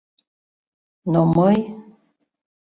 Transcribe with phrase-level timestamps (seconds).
[1.11, 1.57] Но мый...